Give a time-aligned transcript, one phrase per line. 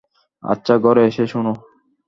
[0.43, 1.53] আচ্ছা, ঘরে এসে শোনো।